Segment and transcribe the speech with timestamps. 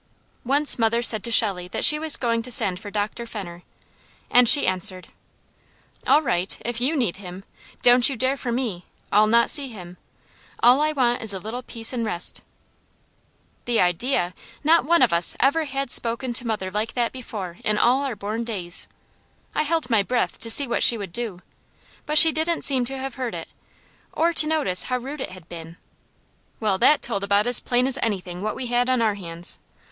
[0.43, 3.27] Once mother said to Shelley that she was going to send for Dr.
[3.27, 3.61] Fenner,
[4.31, 5.09] and she answered:
[6.07, 7.43] "All right, if you need him.
[7.83, 8.85] Don't you dare for me!
[9.11, 9.97] I'll not see him.
[10.63, 12.41] All I want is a little peace and rest."
[13.65, 14.33] The idea!
[14.63, 18.15] Not one of us ever had spoken to mother like that before in all our
[18.15, 18.87] born days.
[19.53, 21.43] I held my breath to see what she would do,
[22.07, 23.49] but she didn't seem to have heard it,
[24.11, 25.77] or to notice how rude it had been.
[26.59, 29.59] Well, THAT told about as plain as anything what we had on our hands.